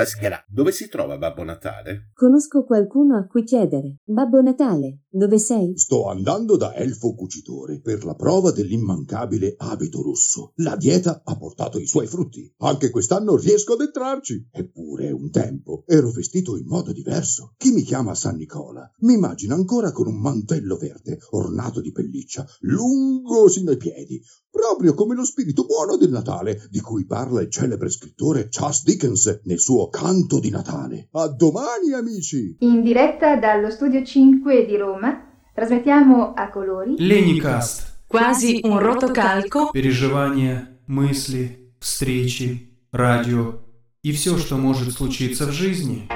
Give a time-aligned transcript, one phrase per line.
[0.00, 2.10] Aschera, dove si trova Babbo Natale?
[2.12, 3.98] Conosco qualcuno a cui chiedere.
[4.04, 5.76] Babbo Natale, dove sei?
[5.76, 10.52] Sto andando da elfo cucitore per la prova dell'immancabile abito rosso.
[10.56, 12.52] La dieta ha portato i suoi frutti.
[12.58, 14.48] Anche quest'anno riesco ad entrarci.
[14.50, 17.54] Eppure, un tempo, ero vestito in modo diverso.
[17.56, 22.46] Chi mi chiama San Nicola mi immagina ancora con un mantello verde, ornato di pelliccia,
[22.60, 27.50] lungo sino ai piedi, proprio come lo spirito buono del Natale, di cui parla il
[27.50, 31.07] celebre scrittore Charles Dickens nel suo Canto di Natale.
[31.11, 32.55] A domani, amici!
[32.59, 35.21] In diretta dallo studio 5 di Roma,
[35.53, 38.05] трансмитtiamo a colori Леникаст.
[38.07, 43.59] Quasi un rotocalco Переживания, мысли, встречи, радио
[44.01, 46.07] и все, что может случиться в жизни.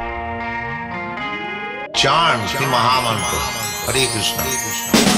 [1.93, 3.39] Charm Shri Mahamantra.
[3.87, 5.08] Hare Krishna.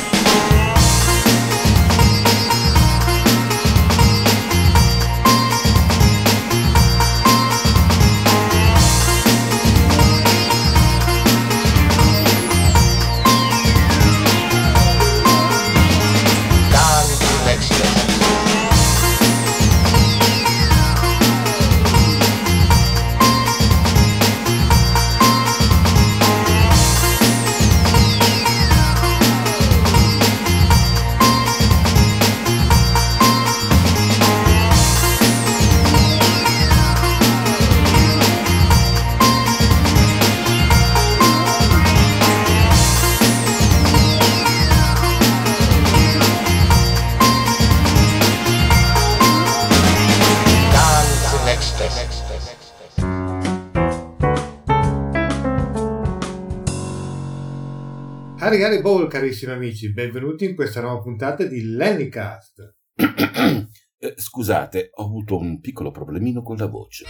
[58.43, 62.75] Harry Harry Ball, carissimi amici, benvenuti in questa nuova puntata di Lennycast.
[64.03, 67.05] Eh, Scusate, ho avuto un piccolo problemino con la voce.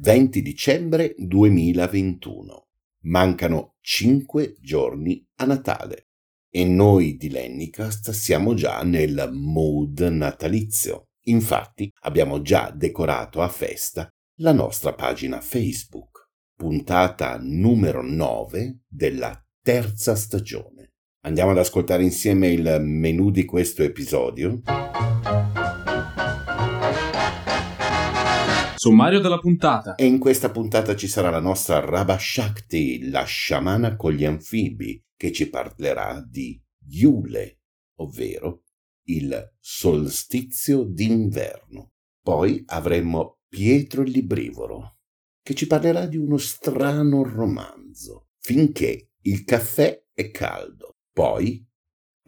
[0.00, 2.68] «20 dicembre 2021.
[3.02, 6.06] Mancano 5 giorni a Natale
[6.48, 11.08] e noi di Lennicast siamo già nel mood natalizio.
[11.24, 14.10] Infatti abbiamo già decorato a festa
[14.42, 20.94] la nostra pagina Facebook, puntata numero 9 della terza stagione.
[21.24, 24.62] Andiamo ad ascoltare insieme il menu di questo episodio.
[28.74, 29.94] Sommario della puntata.
[29.94, 35.00] E in questa puntata ci sarà la nostra Rabba Shakti, la sciamana con gli anfibi,
[35.16, 37.60] che ci parlerà di Yule,
[38.00, 38.64] ovvero
[39.04, 41.92] il solstizio d'inverno.
[42.20, 45.00] Poi avremo Pietro il Librivoro,
[45.42, 50.92] che ci parlerà di uno strano romanzo, finché il caffè è caldo.
[51.12, 51.62] Poi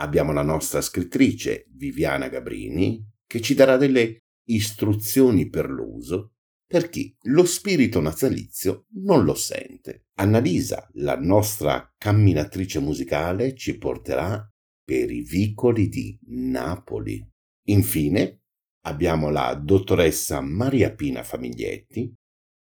[0.01, 4.19] abbiamo la nostra scrittrice Viviana Gabrini, che ci darà delle
[4.49, 6.35] istruzioni per l'uso
[6.67, 10.09] per chi lo spirito natalizio non lo sente.
[10.19, 14.47] Annalisa, la nostra camminatrice musicale, ci porterà
[14.85, 17.27] per i vicoli di Napoli.
[17.69, 18.43] Infine,
[18.87, 22.13] abbiamo la dottoressa Maria Pina Famiglietti,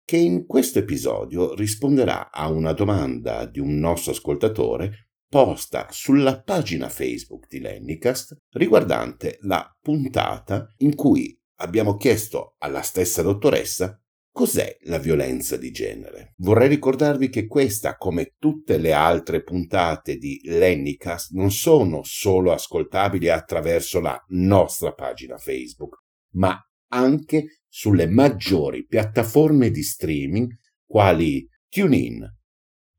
[0.03, 6.89] che in questo episodio risponderà a una domanda di un nostro ascoltatore posta sulla pagina
[6.89, 14.01] Facebook di Lennicast riguardante la puntata in cui abbiamo chiesto alla stessa dottoressa
[14.31, 16.33] cos'è la violenza di genere.
[16.37, 23.29] Vorrei ricordarvi che questa, come tutte le altre puntate di Lennicast, non sono solo ascoltabili
[23.29, 25.97] attraverso la nostra pagina Facebook,
[26.31, 26.59] ma
[26.91, 32.27] anche sulle maggiori piattaforme di streaming quali TuneIn,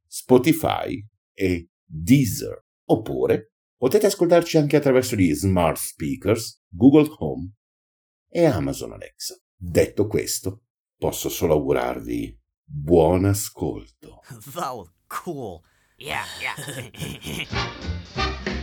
[0.07, 2.65] Spotify e Deezer.
[2.85, 7.53] Oppure potete ascoltarci anche attraverso gli smart speakers, Google Home
[8.29, 9.37] e Amazon Alexa.
[9.57, 10.65] Detto questo,
[10.97, 14.21] posso solo augurarvi buon ascolto.
[14.55, 15.61] Was cool.
[15.97, 16.55] Yeah, yeah.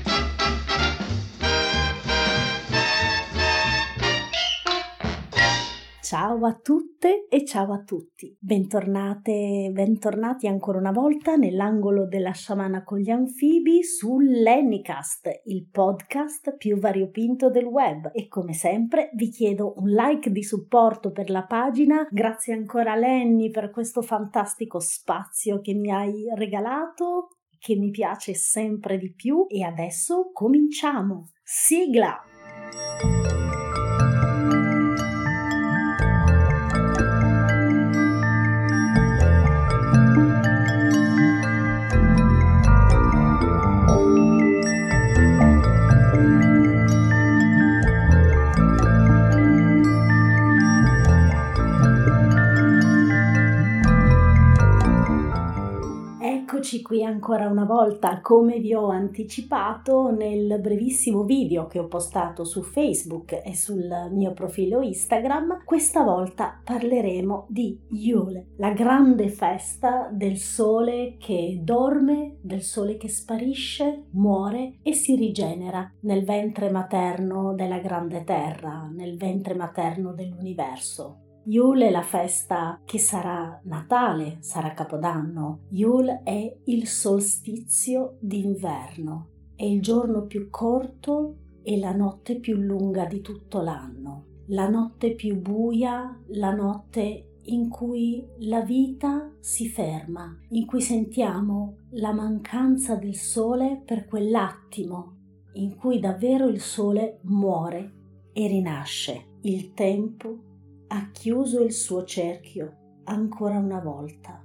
[6.10, 8.34] Ciao a tutte e ciao a tutti.
[8.40, 16.56] Bentornate, bentornati ancora una volta nell'angolo della sciamana con gli anfibi su Lennycast, il podcast
[16.56, 18.10] più variopinto del web.
[18.14, 22.08] E come sempre vi chiedo un like di supporto per la pagina.
[22.10, 28.98] Grazie ancora Lenny per questo fantastico spazio che mi hai regalato, che mi piace sempre
[28.98, 29.46] di più.
[29.50, 31.32] E adesso cominciamo.
[31.44, 32.18] Sigla!
[56.82, 62.64] Qui ancora una volta, come vi ho anticipato nel brevissimo video che ho postato su
[62.64, 65.64] Facebook e sul mio profilo Instagram.
[65.64, 73.08] Questa volta parleremo di Yule, la grande festa del sole che dorme, del sole che
[73.08, 81.27] sparisce, muore e si rigenera nel ventre materno della grande terra, nel ventre materno dell'universo.
[81.48, 85.60] Yule è la festa che sarà Natale, sarà Capodanno.
[85.70, 93.06] Yule è il solstizio d'inverno, è il giorno più corto e la notte più lunga
[93.06, 100.38] di tutto l'anno, la notte più buia, la notte in cui la vita si ferma,
[100.50, 105.16] in cui sentiamo la mancanza del sole per quell'attimo,
[105.54, 107.94] in cui davvero il sole muore
[108.34, 109.36] e rinasce.
[109.44, 110.47] Il tempo
[110.88, 114.44] ha chiuso il suo cerchio ancora una volta.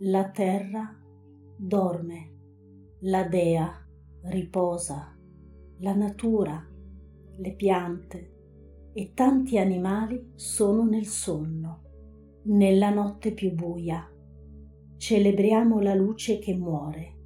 [0.00, 0.96] La terra
[1.56, 2.36] dorme,
[3.00, 3.70] la dea
[4.22, 5.16] riposa,
[5.78, 6.66] la natura,
[7.36, 8.34] le piante
[8.92, 11.82] e tanti animali sono nel sonno.
[12.44, 14.10] Nella notte più buia
[14.96, 17.16] celebriamo la luce che muore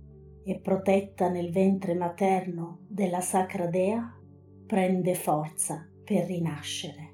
[0.45, 4.17] e protetta nel ventre materno della sacra dea
[4.65, 7.14] prende forza per rinascere.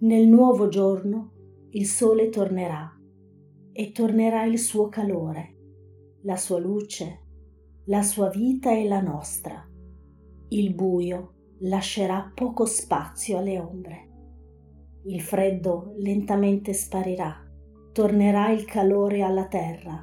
[0.00, 1.32] Nel nuovo giorno
[1.70, 2.88] il sole tornerà
[3.72, 5.56] e tornerà il suo calore,
[6.22, 7.22] la sua luce,
[7.86, 9.68] la sua vita e la nostra.
[10.50, 14.08] Il buio lascerà poco spazio alle ombre.
[15.06, 17.34] Il freddo lentamente sparirà,
[17.90, 20.00] tornerà il calore alla terra,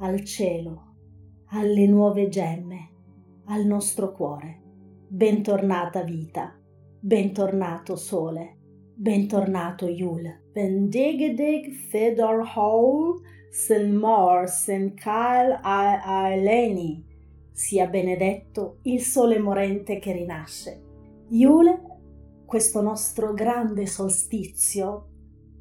[0.00, 0.92] al cielo,
[1.46, 2.90] alle nuove gemme,
[3.46, 4.60] al nostro cuore.
[5.08, 6.54] Bentornata vita,
[7.00, 8.58] bentornato sole.
[8.94, 10.42] Bentornato Yule.
[10.52, 17.02] Bendigedig Fedor Hall, Selmor, Senkail Aeleni.
[17.50, 20.80] Sia benedetto il sole morente che rinasce.
[21.28, 21.80] Yule,
[22.44, 25.08] questo nostro grande solstizio,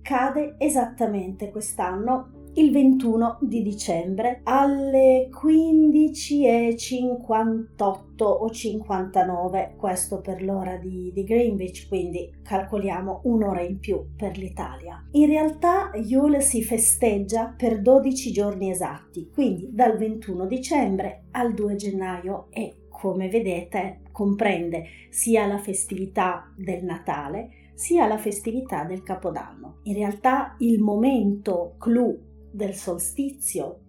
[0.02, 11.12] cade esattamente quest'anno il 21 di dicembre alle 15.58 o 59, questo per l'ora di,
[11.14, 15.02] di, Greenwich, quindi calcoliamo un'ora in più per l'Italia.
[15.12, 21.76] In realtà Yule si festeggia per 12 giorni esatti, quindi dal 21 dicembre al 2
[21.76, 29.78] gennaio e come vedete comprende sia la festività del Natale sia la festività del Capodanno.
[29.84, 33.80] In realtà il momento clou del solstizio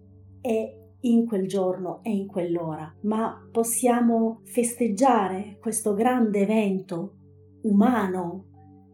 [0.41, 7.15] è in quel giorno e in quell'ora, ma possiamo festeggiare questo grande evento
[7.63, 8.45] umano,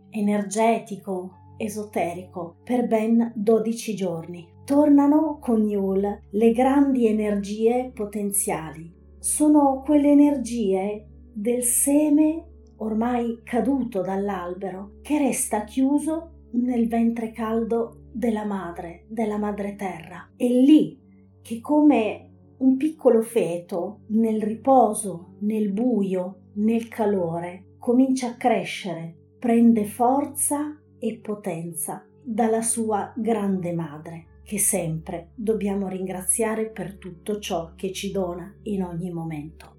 [0.10, 4.48] energetico, esoterico per ben 12 giorni.
[4.64, 8.94] Tornano con Yule le grandi energie potenziali.
[9.20, 12.46] Sono quelle energie del seme
[12.78, 20.32] ormai caduto dall'albero che resta chiuso nel ventre caldo della madre, della madre terra.
[20.36, 21.00] È lì
[21.42, 29.86] che come un piccolo feto, nel riposo, nel buio, nel calore, comincia a crescere, prende
[29.86, 37.94] forza e potenza dalla sua grande madre, che sempre dobbiamo ringraziare per tutto ciò che
[37.94, 39.78] ci dona in ogni momento.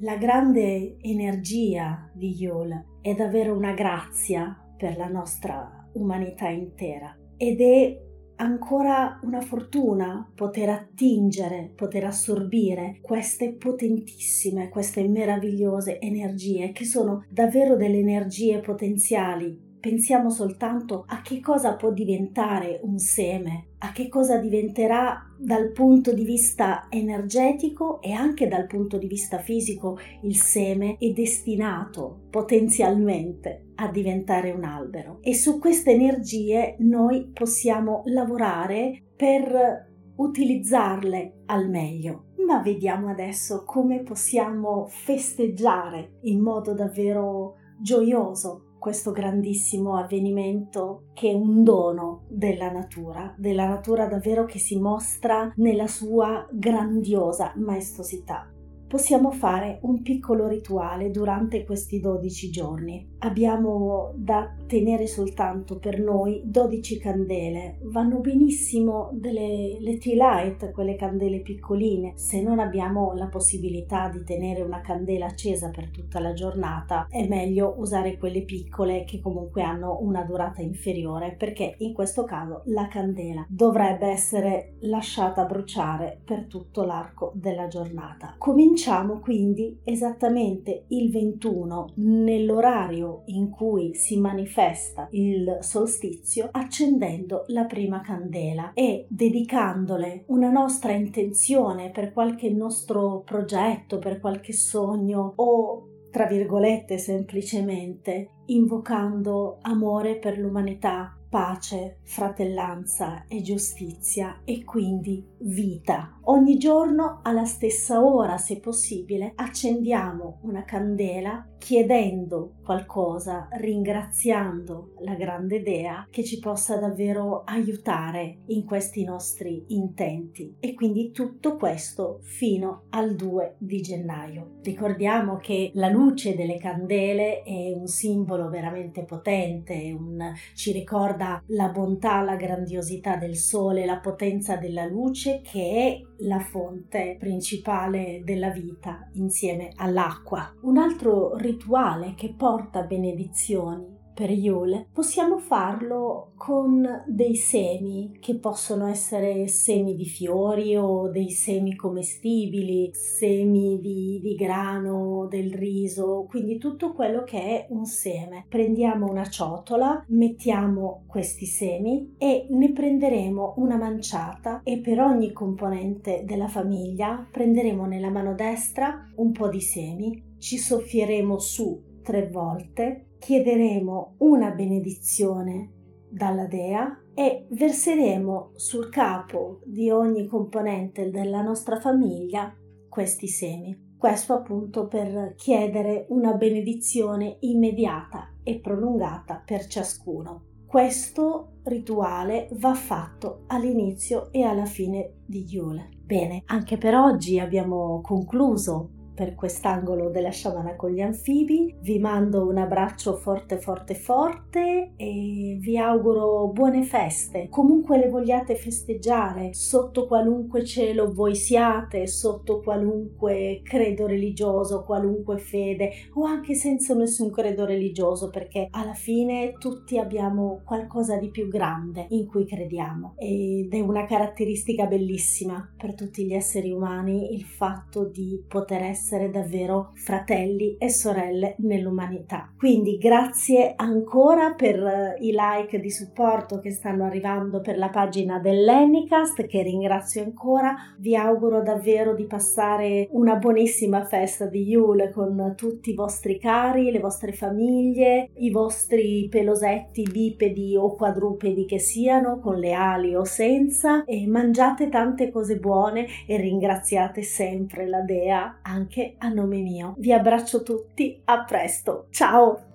[0.00, 7.62] La grande energia di Yule è davvero una grazia per la nostra umanità intera ed
[7.62, 7.98] è
[8.36, 17.76] ancora una fortuna poter attingere, poter assorbire queste potentissime, queste meravigliose energie che sono davvero
[17.76, 24.36] delle energie potenziali pensiamo soltanto a che cosa può diventare un seme, a che cosa
[24.36, 30.96] diventerà dal punto di vista energetico e anche dal punto di vista fisico il seme
[30.98, 39.88] è destinato potenzialmente a diventare un albero e su queste energie noi possiamo lavorare per
[40.16, 42.26] utilizzarle al meglio.
[42.46, 51.34] Ma vediamo adesso come possiamo festeggiare in modo davvero gioioso questo grandissimo avvenimento che è
[51.34, 58.50] un dono della natura, della natura davvero che si mostra nella sua grandiosa maestosità.
[58.88, 63.09] Possiamo fare un piccolo rituale durante questi 12 giorni.
[63.20, 67.78] Abbiamo da tenere soltanto per noi 12 candele.
[67.82, 72.12] Vanno benissimo delle le tea light, quelle candele piccoline.
[72.16, 77.26] Se non abbiamo la possibilità di tenere una candela accesa per tutta la giornata, è
[77.26, 82.86] meglio usare quelle piccole che comunque hanno una durata inferiore, perché in questo caso la
[82.88, 88.34] candela dovrebbe essere lasciata bruciare per tutto l'arco della giornata.
[88.38, 98.00] Cominciamo quindi esattamente il 21 nell'orario in cui si manifesta il solstizio accendendo la prima
[98.00, 106.26] candela e dedicandole una nostra intenzione per qualche nostro progetto, per qualche sogno o tra
[106.26, 116.18] virgolette semplicemente invocando amore per l'umanità, pace, fratellanza e giustizia e quindi vita.
[116.24, 125.60] Ogni giorno alla stessa ora, se possibile, accendiamo una candela chiedendo qualcosa, ringraziando la grande
[125.60, 130.56] Dea che ci possa davvero aiutare in questi nostri intenti.
[130.58, 134.58] E quindi tutto questo fino al 2 di gennaio.
[134.62, 141.68] Ricordiamo che la luce delle candele è un simbolo veramente potente, un, ci ricorda la
[141.68, 148.50] bontà, la grandiosità del sole, la potenza della luce che è la fonte principale della
[148.50, 150.52] vita insieme all'acqua.
[150.62, 158.86] Un altro rituale che porta benedizioni per Yule, possiamo farlo con dei semi che possono
[158.86, 166.58] essere semi di fiori o dei semi commestibili, semi di, di grano, del riso, quindi
[166.58, 168.44] tutto quello che è un seme.
[168.46, 176.24] Prendiamo una ciotola, mettiamo questi semi e ne prenderemo una manciata e per ogni componente
[176.26, 183.06] della famiglia prenderemo nella mano destra un po' di semi, ci soffieremo su tre volte
[183.20, 185.72] chiederemo una benedizione
[186.08, 192.52] dalla Dea e verseremo sul capo di ogni componente della nostra famiglia
[192.88, 193.88] questi semi.
[193.98, 200.46] Questo appunto per chiedere una benedizione immediata e prolungata per ciascuno.
[200.66, 205.90] Questo rituale va fatto all'inizio e alla fine di Yule.
[206.02, 211.76] Bene, anche per oggi abbiamo concluso per quest'angolo della sciamana con gli anfibi.
[211.78, 217.48] Vi mando un abbraccio forte forte forte e vi auguro buone feste.
[217.50, 225.90] Comunque le vogliate festeggiare, sotto qualunque cielo voi siate, sotto qualunque credo religioso, qualunque fede
[226.14, 232.06] o anche senza nessun credo religioso perché alla fine tutti abbiamo qualcosa di più grande
[232.08, 238.04] in cui crediamo ed è una caratteristica bellissima per tutti gli esseri umani il fatto
[238.06, 242.52] di poter essere essere davvero fratelli e sorelle nell'umanità.
[242.56, 248.38] Quindi grazie ancora per eh, i like di supporto che stanno arrivando per la pagina
[248.38, 250.76] dell'Enicast che ringrazio ancora.
[250.98, 256.92] Vi auguro davvero di passare una buonissima festa di Yule con tutti i vostri cari,
[256.92, 263.24] le vostre famiglie, i vostri pelosetti bipedi o quadrupedi che siano, con le ali o
[263.24, 269.60] senza e mangiate tante cose buone e ringraziate sempre la Dea anche anche a nome
[269.60, 269.94] mio.
[269.98, 272.69] Vi abbraccio tutti, a presto, ciao!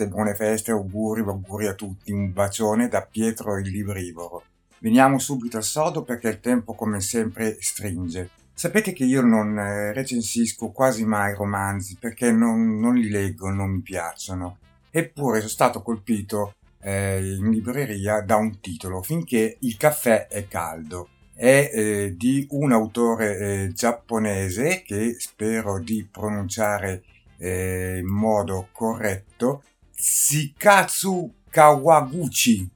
[0.00, 2.12] Feste, buone feste, auguri, auguri a tutti.
[2.12, 4.44] Un bacione da Pietro il librivoro.
[4.78, 8.30] Veniamo subito al sodo perché il tempo come sempre stringe.
[8.54, 13.70] Sapete che io non eh, recensisco quasi mai romanzi perché non, non, li leggo, non
[13.70, 14.58] mi piacciono.
[14.90, 21.08] Eppure sono stato colpito eh, in libreria da un titolo, Finché il caffè è caldo.
[21.34, 27.02] È eh, di un autore eh, giapponese che spero di pronunciare
[27.38, 29.62] eh, in modo corretto,
[30.00, 32.66] Shikatsu Kawaguchi.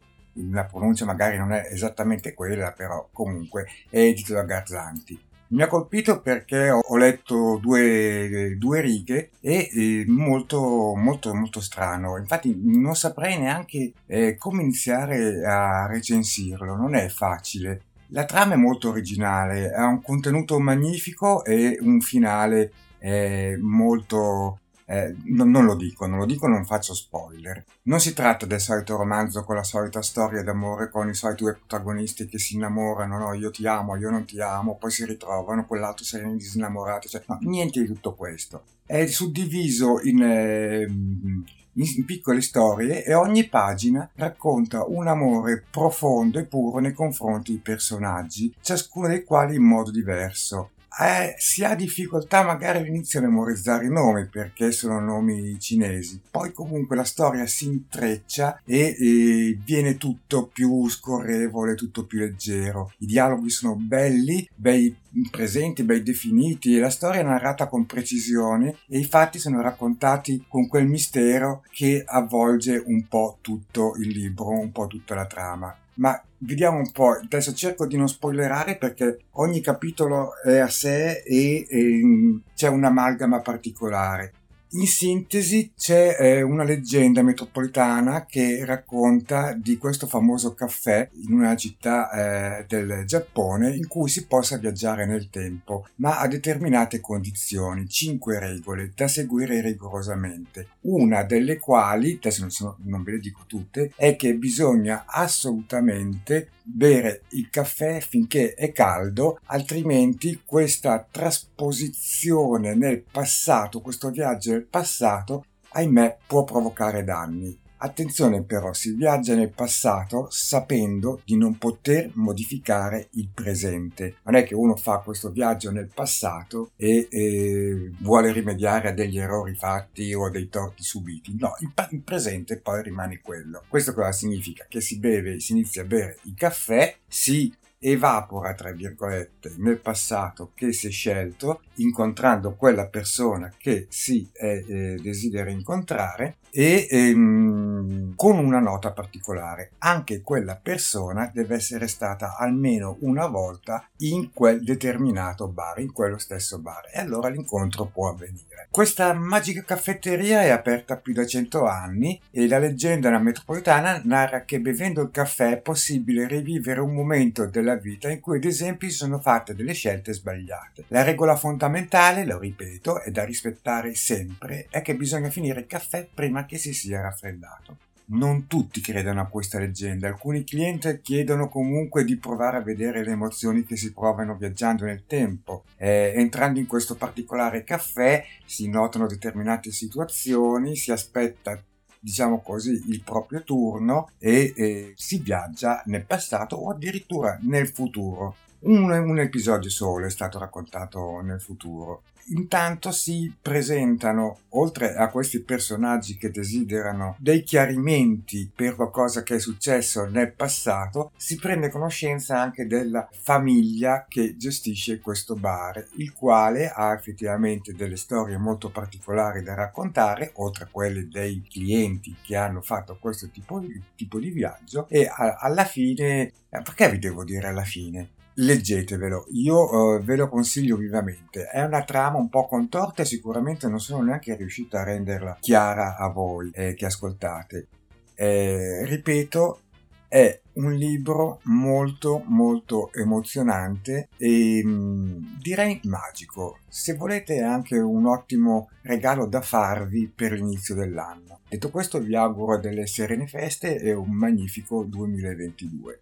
[0.50, 5.19] La pronuncia magari non è esattamente quella, però comunque è edito da Garzanti.
[5.47, 12.19] Mi ha colpito perché ho letto due, due righe e molto, molto, molto strano.
[12.19, 17.83] Infatti non saprei neanche eh, come iniziare a recensirlo, non è facile.
[18.09, 25.14] La trama è molto originale, ha un contenuto magnifico e un finale eh, molto eh,
[25.25, 27.64] non, non, lo dico, non lo dico, non faccio spoiler.
[27.83, 31.55] Non si tratta del solito romanzo con la solita storia d'amore con i soliti due
[31.55, 35.67] protagonisti che si innamorano, no, io ti amo, io non ti amo, poi si ritrovano,
[35.67, 38.64] quell'altro si è disinnamorato, cioè, no, niente di tutto questo.
[38.85, 46.45] È suddiviso in, eh, in piccole storie e ogni pagina racconta un amore profondo e
[46.45, 52.42] puro nei confronti dei personaggi, ciascuno dei quali in modo diverso eh, si ha difficoltà
[52.44, 57.66] magari all'inizio a memorizzare i nomi perché sono nomi cinesi, poi comunque la storia si
[57.66, 62.92] intreccia e, e viene tutto più scorrevole, tutto più leggero.
[62.98, 64.94] I dialoghi sono belli, bei
[65.30, 70.66] presenti, ben definiti la storia è narrata con precisione e i fatti sono raccontati con
[70.66, 75.76] quel mistero che avvolge un po' tutto il libro, un po' tutta la trama.
[75.94, 81.22] Ma vediamo un po', adesso cerco di non spoilerare perché ogni capitolo è a sé
[81.22, 84.32] e, e c'è un'amalgama particolare.
[84.76, 91.54] In sintesi c'è eh, una leggenda metropolitana che racconta di questo famoso caffè in una
[91.54, 97.88] città eh, del Giappone in cui si possa viaggiare nel tempo, ma a determinate condizioni,
[97.88, 100.66] cinque regole da seguire rigorosamente.
[100.81, 106.49] Una delle quali, adesso non, sono, non ve le dico tutte, è che bisogna assolutamente
[106.64, 116.18] bere il caffè finché è caldo, altrimenti questa trasposizione nel passato, questo viaggio passato, ahimè,
[116.27, 117.62] può provocare danni.
[117.85, 124.16] Attenzione però, si viaggia nel passato sapendo di non poter modificare il presente.
[124.22, 129.18] Non è che uno fa questo viaggio nel passato e, e vuole rimediare a degli
[129.18, 131.37] errori fatti o a dei torti subiti.
[131.38, 133.64] No, il, il, presente poi rimane quello.
[133.68, 134.64] Questo cosa significa?
[134.66, 137.53] Che si beve, si inizia a bere il caffè, si
[137.85, 144.99] evapora, tra virgolette, nel passato che si è scelto, incontrando quella persona che si eh,
[145.01, 149.73] desidera incontrare e ehm, con una nota particolare.
[149.79, 156.16] Anche quella persona deve essere stata almeno una volta in quel determinato bar, in quello
[156.16, 158.68] stesso bar, e allora l'incontro può avvenire.
[158.70, 164.61] Questa magica caffetteria è aperta più da 100 anni e la leggenda metropolitana narra che
[164.61, 168.96] bevendo il caffè è possibile rivivere un momento della vita in cui ad esempio si
[168.96, 170.84] sono fatte delle scelte sbagliate.
[170.88, 176.08] La regola fondamentale, lo ripeto, è da rispettare sempre, è che bisogna finire il caffè
[176.12, 177.76] prima che si sia raffreddato.
[178.06, 183.12] Non tutti credono a questa leggenda, alcuni clienti chiedono comunque di provare a vedere le
[183.12, 185.64] emozioni che si provano viaggiando nel tempo.
[185.78, 191.58] Eh, entrando in questo particolare caffè si notano determinate situazioni, si aspetta
[192.05, 198.37] diciamo così, il proprio turno e eh, si viaggia nel passato o addirittura nel futuro.
[198.66, 202.05] Un, un, episodio solo è stato raccontato nel futuro.
[202.29, 209.38] Intanto si presentano, oltre a questi personaggi che desiderano dei chiarimenti per qualcosa che è
[209.38, 216.70] successo nel passato, si prende conoscenza anche della famiglia che gestisce questo bar, il quale
[216.70, 222.62] ha effettivamente delle storie molto particolari da raccontare, oltre a quelle dei clienti che hanno
[222.62, 227.24] fatto questo tipo di, tipo di viaggio, e a, alla fine, eh, perché vi devo
[227.24, 228.22] dire alla fine?
[228.35, 231.44] Leggetevelo, io eh, ve lo consiglio vivamente.
[231.44, 235.97] È una trama un po' contorta e sicuramente non sono neanche riuscito a renderla chiara
[235.97, 237.68] a voi eh, che ascoltate.
[238.14, 239.61] Eh, ripeto,
[240.09, 246.59] è un libro molto molto emozionante e mh, mm, direi magico.
[246.68, 251.40] Se volete è anche un ottimo regalo da farvi per l'inizio dell'anno.
[251.49, 256.01] Detto questo vi auguro delle serene feste e un magnifico 2022.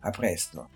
[0.00, 0.68] A presto!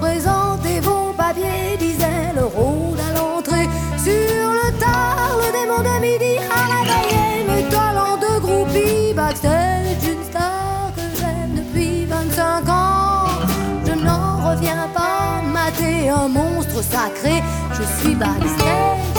[0.00, 3.68] Présentez vos papiers, disait le rôle à l'entrée.
[3.96, 10.04] Sur le tard, le démon de midi à la veille, mes talents de groupie, backstage,
[10.04, 13.26] une star que j'aime depuis 25 ans.
[14.50, 17.42] reviens pas mater un monstre sacré.
[17.72, 19.11] Je suis backstage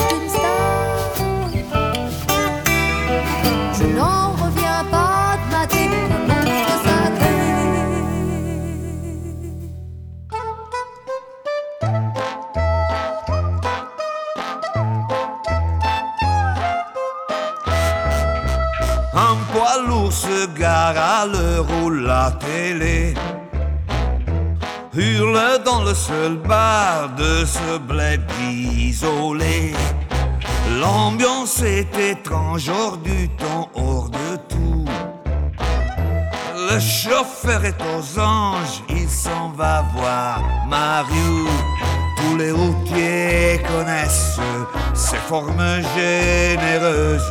[20.34, 23.14] se gare à l'heure où la télé
[24.94, 29.72] hurle dans le seul bar de ce bled isolé.
[30.80, 34.84] L'ambiance est étrange, hors du temps, hors de tout.
[36.68, 41.34] Le chauffeur est aux anges, il s'en va voir Mario.
[42.34, 44.40] Tous les routiers connaissent
[44.92, 47.30] ses formes généreuses,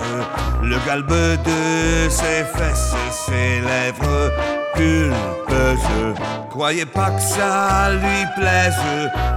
[0.61, 4.31] le galbe de ses fesses, ses lèvres
[4.73, 6.15] pulpeuses.
[6.49, 8.79] Croyez pas que ça lui plaise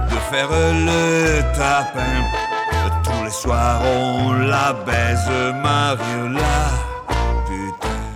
[0.09, 2.23] de faire le tapin.
[3.03, 5.29] Tous les soirs on la baise,
[5.61, 6.69] Mariola.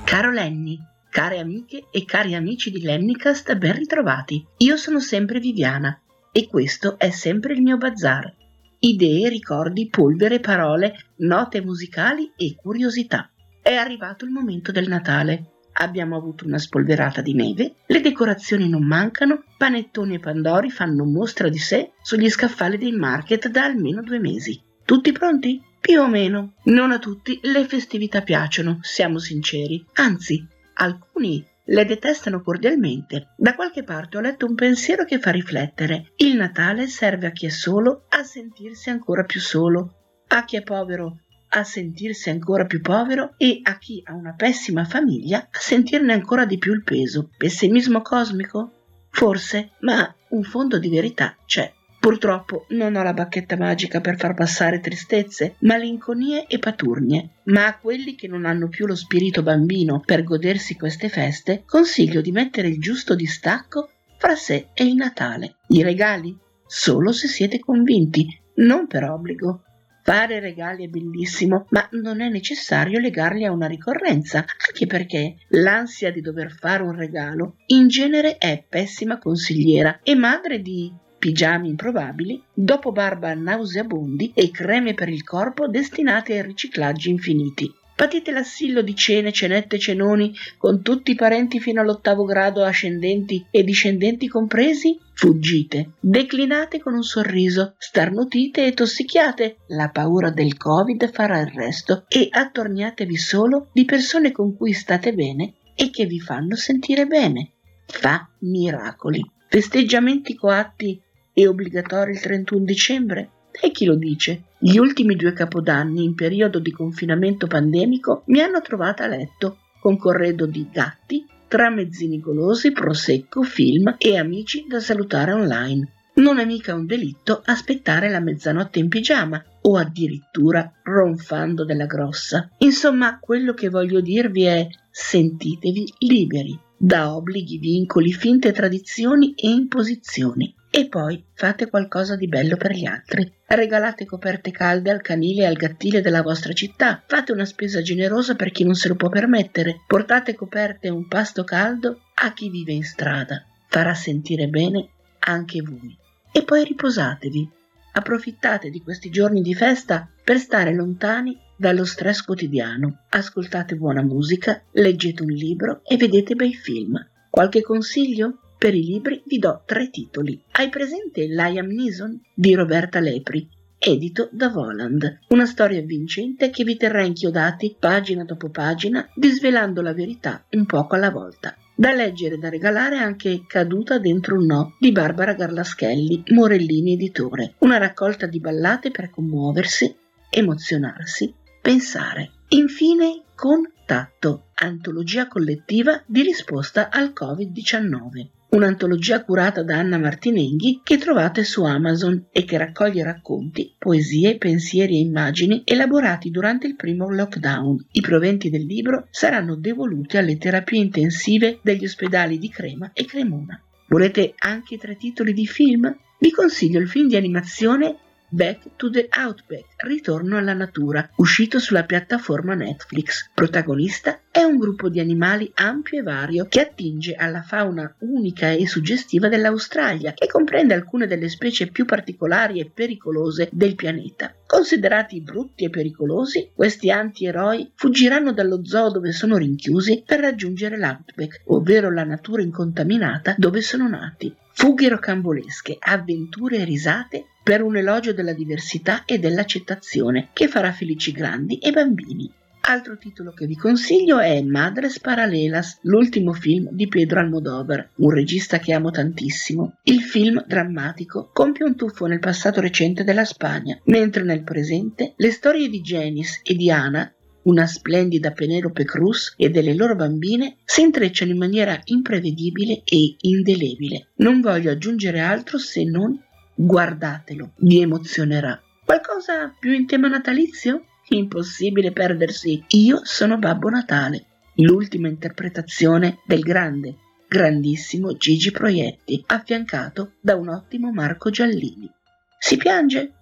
[0.05, 0.79] Caro Lenny,
[1.11, 4.41] care amiche e cari amici di Lennycast, ben ritrovati.
[4.59, 8.33] Io sono sempre Viviana e questo è sempre il mio bazar.
[8.79, 13.29] Idee, ricordi, polvere, parole, note musicali e curiosità.
[13.61, 15.51] È arrivato il momento del Natale.
[15.73, 21.47] Abbiamo avuto una spolverata di neve, le decorazioni non mancano, panettoni e pandori fanno mostra
[21.47, 24.59] di sé sugli scaffali dei market da almeno due mesi.
[24.83, 25.61] Tutti pronti?
[25.79, 26.53] Più o meno.
[26.65, 29.85] Non a tutti le festività piacciono, siamo sinceri.
[29.93, 33.33] Anzi, alcuni le detestano cordialmente.
[33.37, 36.13] Da qualche parte ho letto un pensiero che fa riflettere.
[36.17, 39.95] Il Natale serve a chi è solo a sentirsi ancora più solo,
[40.27, 41.17] a chi è povero
[41.53, 46.45] a sentirsi ancora più povero e a chi ha una pessima famiglia a sentirne ancora
[46.45, 47.29] di più il peso.
[47.35, 48.71] Pessimismo cosmico?
[49.09, 51.71] Forse, ma un fondo di verità c'è.
[52.01, 57.77] Purtroppo non ho la bacchetta magica per far passare tristezze, malinconie e paturnie, ma a
[57.77, 62.69] quelli che non hanno più lo spirito bambino per godersi queste feste, consiglio di mettere
[62.69, 65.57] il giusto distacco fra sé e il Natale.
[65.67, 66.35] I regali?
[66.65, 69.61] Solo se siete convinti, non per obbligo.
[70.03, 76.11] Fare regali è bellissimo, ma non è necessario legarli a una ricorrenza, anche perché l'ansia
[76.11, 82.41] di dover fare un regalo in genere è pessima consigliera e madre di pigiami improbabili,
[82.51, 87.71] dopo barba nauseabondi e creme per il corpo destinate ai riciclaggi infiniti.
[87.95, 93.63] Patite l'assillo di cene, cenette, cenoni, con tutti i parenti fino all'ottavo grado ascendenti e
[93.63, 94.99] discendenti compresi?
[95.13, 99.57] Fuggite, declinate con un sorriso, starnutite e tossichiate.
[99.67, 105.13] La paura del Covid farà il resto e attorniatevi solo di persone con cui state
[105.13, 107.51] bene e che vi fanno sentire bene.
[107.85, 109.21] Fa miracoli.
[109.47, 110.99] Festeggiamenti coatti
[111.41, 113.29] e obbligatori il 31 dicembre?
[113.51, 114.43] E chi lo dice?
[114.59, 119.97] Gli ultimi due capodanni in periodo di confinamento pandemico mi hanno trovata a letto, con
[119.97, 125.91] corredo di gatti, tramezzini golosi, prosecco, film e amici da salutare online.
[126.13, 132.49] Non è mica un delitto aspettare la mezzanotte in pigiama o addirittura ronfando della grossa.
[132.59, 140.55] Insomma, quello che voglio dirvi è sentitevi liberi da obblighi, vincoli, finte tradizioni e imposizioni.
[140.73, 143.29] E poi fate qualcosa di bello per gli altri.
[143.45, 147.03] Regalate coperte calde al canile e al gattile della vostra città.
[147.05, 149.81] Fate una spesa generosa per chi non se lo può permettere.
[149.85, 153.43] Portate coperte e un pasto caldo a chi vive in strada.
[153.67, 155.93] Farà sentire bene anche voi.
[156.31, 157.49] E poi riposatevi.
[157.91, 163.07] Approfittate di questi giorni di festa per stare lontani dallo stress quotidiano.
[163.09, 166.97] Ascoltate buona musica, leggete un libro e vedete bei film.
[167.29, 168.40] Qualche consiglio?
[168.61, 170.39] Per i libri vi do tre titoli.
[170.51, 173.49] Hai presente Liam Neeson di Roberta Lepri?
[173.79, 175.21] Edito da Voland.
[175.29, 180.93] Una storia avvincente che vi terrà inchiodati pagina dopo pagina, disvelando la verità un poco
[180.93, 181.57] alla volta.
[181.73, 187.55] Da leggere e da regalare anche Caduta dentro un no di Barbara Garlaschelli, Morellini editore.
[187.61, 189.91] Una raccolta di ballate per commuoversi,
[190.29, 192.29] emozionarsi, pensare.
[192.49, 201.43] Infine, Contatto, antologia collettiva di risposta al Covid-19 un'antologia curata da Anna Martinenghi che trovate
[201.43, 207.87] su Amazon e che raccoglie racconti, poesie, pensieri e immagini elaborati durante il primo lockdown.
[207.91, 213.61] I proventi del libro saranno devoluti alle terapie intensive degli ospedali di Crema e Cremona.
[213.87, 215.93] Volete anche tre titoli di film?
[216.19, 217.97] Vi consiglio il film di animazione
[218.33, 223.29] Back to the Outback, Ritorno alla natura, uscito sulla piattaforma Netflix.
[223.33, 228.65] Protagonista è un gruppo di animali ampio e vario che attinge alla fauna unica e
[228.67, 234.33] suggestiva dell'Australia, che comprende alcune delle specie più particolari e pericolose del pianeta.
[234.47, 241.41] Considerati brutti e pericolosi, questi antieroi fuggiranno dallo zoo dove sono rinchiusi per raggiungere l'Outback,
[241.47, 244.33] ovvero la natura incontaminata dove sono nati.
[244.53, 251.11] Fughe rocambolesche, avventure e risate per un elogio della diversità e dell'accettazione che farà felici
[251.11, 252.31] grandi e bambini.
[252.63, 258.59] Altro titolo che vi consiglio è Madres Paralelas, l'ultimo film di Pedro Almodovar, un regista
[258.59, 259.77] che amo tantissimo.
[259.83, 265.31] Il film drammatico compie un tuffo nel passato recente della Spagna, mentre nel presente le
[265.31, 267.11] storie di Janice e di Anna
[267.43, 274.09] una splendida Penelope Cruz e delle loro bambine si intrecciano in maniera imprevedibile e indelebile.
[274.17, 276.19] Non voglio aggiungere altro se non
[276.53, 278.61] guardatelo, vi emozionerà.
[278.85, 280.85] Qualcosa più in tema natalizio?
[281.09, 284.25] Impossibile perdersi Io sono Babbo Natale,
[284.55, 286.95] l'ultima interpretazione del grande,
[287.27, 291.89] grandissimo Gigi Proietti, affiancato da un ottimo Marco Giallini.
[292.37, 293.13] Si piange?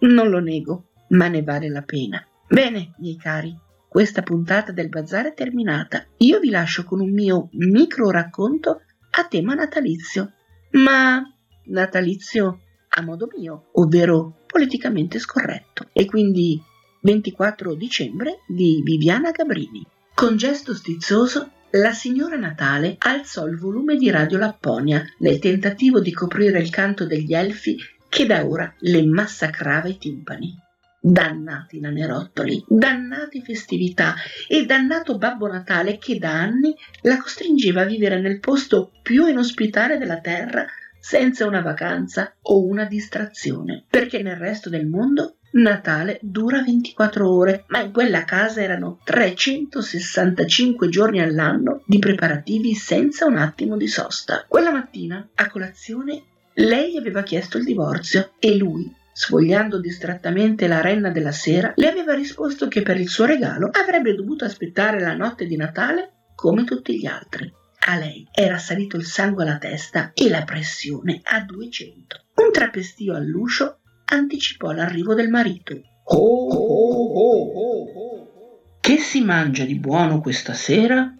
[0.00, 2.24] Non lo nego, ma ne vale la pena.
[2.48, 3.56] Bene, miei cari,
[3.96, 6.04] questa puntata del bazar è terminata.
[6.18, 8.82] Io vi lascio con un mio micro racconto
[9.12, 10.32] a tema natalizio,
[10.72, 11.22] ma
[11.68, 15.88] natalizio a modo mio, ovvero politicamente scorretto.
[15.94, 16.62] E quindi
[17.00, 19.86] 24 dicembre di Viviana Gabrini.
[20.12, 26.12] Con gesto stizzoso la signora Natale alzò il volume di Radio Lapponia nel tentativo di
[26.12, 27.78] coprire il canto degli elfi
[28.10, 30.64] che da ora le massacrava i timpani.
[31.08, 34.16] Dannati nanerottoli, dannati festività
[34.48, 39.98] e dannato Babbo Natale che da anni la costringeva a vivere nel posto più inospitale
[39.98, 40.66] della terra
[40.98, 47.64] senza una vacanza o una distrazione, perché nel resto del mondo Natale dura 24 ore,
[47.68, 54.44] ma in quella casa erano 365 giorni all'anno di preparativi senza un attimo di sosta.
[54.48, 61.08] Quella mattina, a colazione, lei aveva chiesto il divorzio e lui, sfogliando distrattamente la renna
[61.08, 65.46] della sera, le aveva risposto che per il suo regalo avrebbe dovuto aspettare la notte
[65.46, 67.50] di Natale come tutti gli altri.
[67.86, 72.24] A lei era salito il sangue alla testa e la pressione a 200.
[72.34, 75.80] Un trapestio all'uscio anticipò l'arrivo del marito.
[76.04, 81.10] Oh, oh, oh, che si mangia di buono questa sera?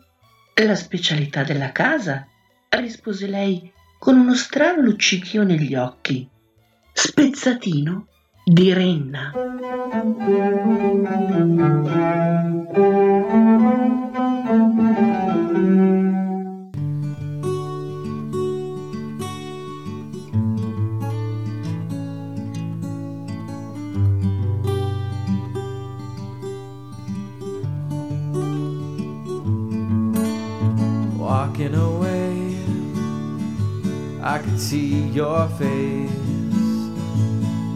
[0.62, 2.26] La specialità della casa,
[2.68, 6.28] rispose lei con uno strano luccichio negli occhi.
[6.98, 8.06] Spezzatino
[8.42, 9.32] di renna.
[31.18, 32.56] Walking away,
[34.22, 36.15] I could see your face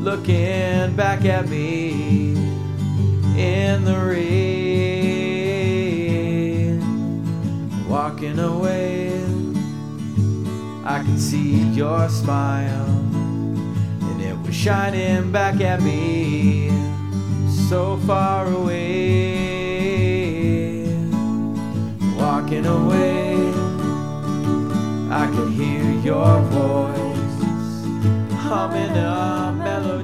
[0.00, 2.34] looking back at me
[3.36, 4.40] in the rain.
[7.86, 9.12] Walking away,
[10.84, 16.70] I could see your smile, and it was shining back at me
[17.68, 19.36] so far away.
[22.16, 23.52] Walking away,
[25.10, 27.10] I could hear your voice
[28.50, 29.99] humming a melody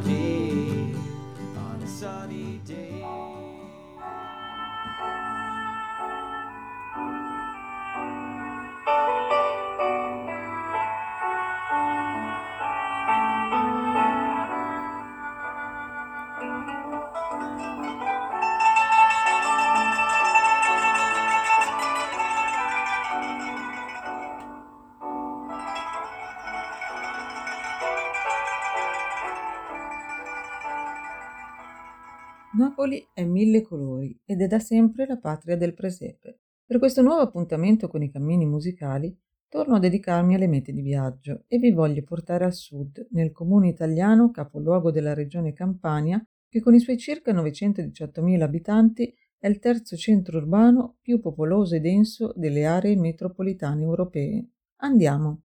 [32.57, 36.39] Napoli è mille colori ed è da sempre la patria del presepe.
[36.65, 39.15] Per questo nuovo appuntamento con i cammini musicali
[39.47, 43.69] torno a dedicarmi alle mete di viaggio e vi voglio portare al sud, nel comune
[43.69, 49.95] italiano capoluogo della regione Campania, che con i suoi circa 918.000 abitanti è il terzo
[49.95, 54.49] centro urbano più popoloso e denso delle aree metropolitane europee.
[54.77, 55.43] Andiamo.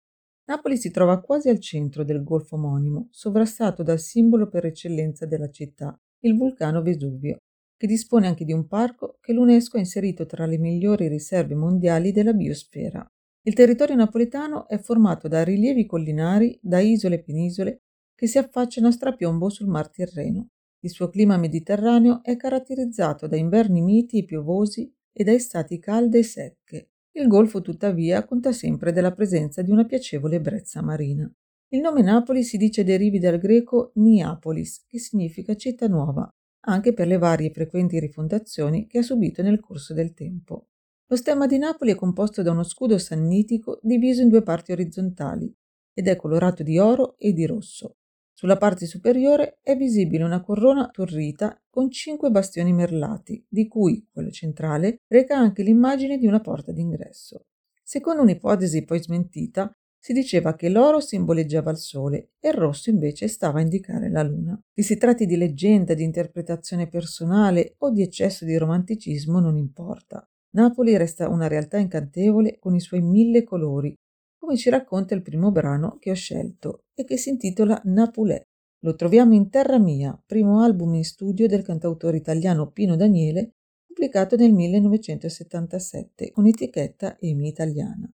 [0.48, 5.50] Napoli si trova quasi al centro del golfo omonimo, sovrastato dal simbolo per eccellenza della
[5.50, 7.38] città, il vulcano Vesuvio,
[7.76, 12.12] che dispone anche di un parco che l'UNESCO ha inserito tra le migliori riserve mondiali
[12.12, 13.06] della biosfera.
[13.44, 17.82] Il territorio napoletano è formato da rilievi collinari, da isole e penisole
[18.16, 20.50] che si affacciano a strapiombo sul Mar Tirreno.
[20.80, 26.20] Il suo clima mediterraneo è caratterizzato da inverni miti e piovosi e da estati calde
[26.20, 26.90] e secche.
[27.12, 31.32] Il golfo, tuttavia, conta sempre della presenza di una piacevole brezza marina.
[31.70, 36.26] Il nome Napoli si dice derivi dal greco Niapolis, che significa città nuova,
[36.62, 40.70] anche per le varie frequenti rifondazioni che ha subito nel corso del tempo.
[41.08, 45.54] Lo stemma di Napoli è composto da uno scudo sannitico diviso in due parti orizzontali
[45.94, 47.98] ed è colorato di oro e di rosso.
[48.32, 54.32] Sulla parte superiore è visibile una corona turrita con cinque bastioni merlati, di cui quello
[54.32, 57.48] centrale reca anche l'immagine di una porta d'ingresso.
[57.84, 63.28] Secondo un'ipotesi poi smentita, si diceva che l'oro simboleggiava il sole e il rosso invece
[63.28, 64.60] stava a indicare la luna.
[64.74, 70.26] Che si tratti di leggenda, di interpretazione personale o di eccesso di romanticismo non importa.
[70.52, 73.94] Napoli resta una realtà incantevole con i suoi mille colori,
[74.38, 78.42] come ci racconta il primo brano che ho scelto e che si intitola Napulè.
[78.82, 83.56] Lo troviamo in Terra Mia, primo album in studio del cantautore italiano Pino Daniele,
[83.86, 88.10] pubblicato nel 1977 con etichetta EMI Italiana.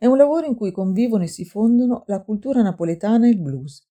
[0.00, 3.84] È un lavoro in cui convivono e si fondono la cultura napoletana e il blues.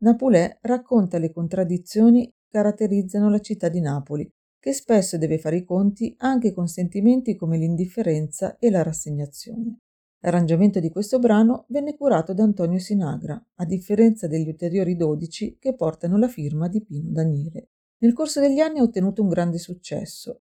[0.00, 5.64] Napulè racconta le contraddizioni che caratterizzano la città di Napoli, che spesso deve fare i
[5.64, 9.78] conti anche con sentimenti come l'indifferenza e la rassegnazione.
[10.18, 15.74] L'arrangiamento di questo brano venne curato da Antonio Sinagra, a differenza degli ulteriori dodici che
[15.74, 17.70] portano la firma di Pino Daniele.
[18.02, 20.42] Nel corso degli anni ha ottenuto un grande successo.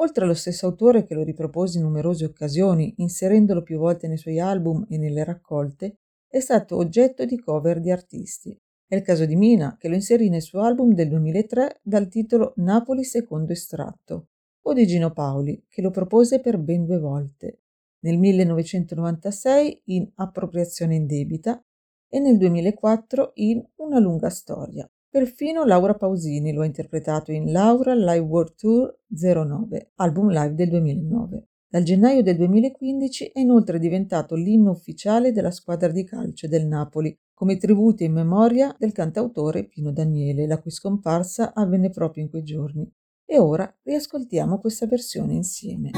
[0.00, 4.38] Oltre allo stesso autore che lo ripropose in numerose occasioni, inserendolo più volte nei suoi
[4.38, 8.56] album e nelle raccolte, è stato oggetto di cover di artisti.
[8.86, 12.52] È il caso di Mina, che lo inserì nel suo album del 2003 dal titolo
[12.56, 14.28] Napoli secondo estratto,
[14.62, 17.60] o di Gino Paoli, che lo propose per ben due volte
[18.00, 21.60] nel 1996 in Appropriazione indebita
[22.08, 24.88] e nel 2004 in Una lunga storia.
[25.10, 30.68] Perfino Laura Pausini lo ha interpretato in Laura Live World Tour 09, album live del
[30.68, 31.46] 2009.
[31.66, 37.18] Dal gennaio del 2015 è inoltre diventato l'inno ufficiale della squadra di calcio del Napoli,
[37.32, 42.42] come tributo in memoria del cantautore Pino Daniele, la cui scomparsa avvenne proprio in quei
[42.42, 42.86] giorni.
[43.24, 45.90] E ora riascoltiamo questa versione insieme.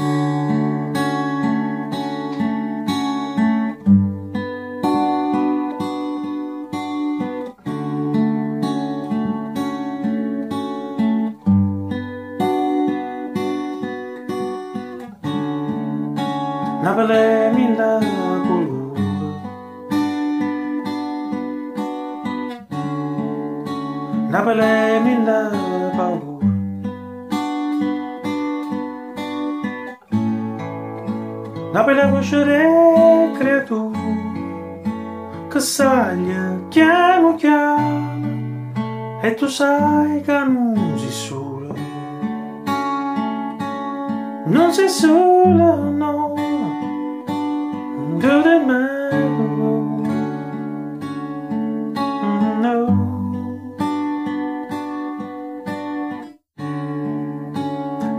[17.01, 17.99] Napoli mille
[18.47, 18.93] colore
[24.29, 25.39] Napoli mille
[25.97, 26.45] paura
[31.73, 33.99] Napoli uscire creatura
[35.49, 38.71] che saglia chiamo chiamo
[39.23, 41.73] e tu sai che non sei sola
[44.45, 46.60] non sei sola no
[48.21, 49.01] do the man
[52.61, 52.75] no.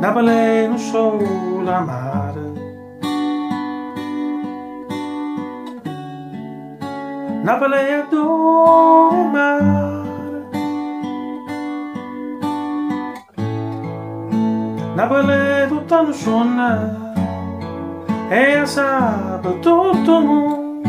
[0.01, 2.45] Napoli non solo amare
[7.45, 10.01] Napoli adora il mare
[14.97, 16.71] Napoli tutta non suona
[18.29, 20.89] e sa tutto mondo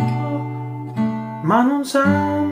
[1.42, 2.42] ma non sa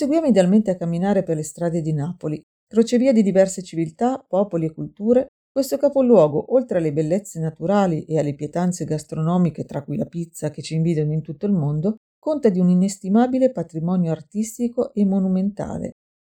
[0.00, 4.72] Proseguiamo idealmente a camminare per le strade di Napoli, crocevia di diverse civiltà, popoli e
[4.72, 5.26] culture.
[5.52, 10.62] Questo capoluogo, oltre alle bellezze naturali e alle pietanze gastronomiche, tra cui la pizza che
[10.62, 15.90] ci invidiano in tutto il mondo, conta di un inestimabile patrimonio artistico e monumentale.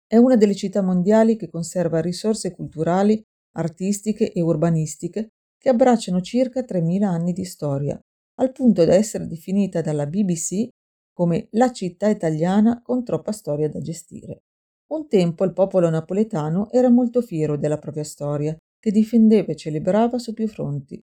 [0.06, 3.20] È una delle città mondiali che conserva risorse culturali,
[3.56, 8.00] artistiche e urbanistiche che abbracciano circa 3.000 anni di storia,
[8.36, 10.68] al punto da essere definita dalla BBC
[11.16, 14.44] come la città italiana con troppa storia da gestire.
[14.88, 20.20] Un tempo il popolo napoletano era molto fiero della propria storia, che difendeva e celebrava
[20.20, 21.02] su più fronti.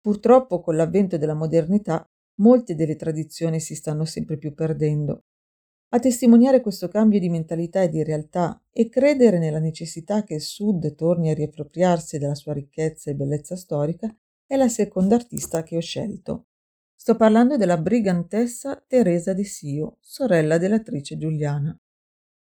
[0.00, 2.04] Purtroppo con l'avvento della modernità
[2.40, 5.26] molte delle tradizioni si stanno sempre più perdendo.
[5.90, 10.40] A testimoniare questo cambio di mentalità e di realtà e credere nella necessità che il
[10.40, 14.12] Sud torni a riappropriarsi della sua ricchezza e bellezza storica
[14.44, 16.46] è la seconda artista che ho scelto.
[17.02, 21.76] Sto parlando della brigantessa Teresa de Sio, sorella dell'attrice Giuliana.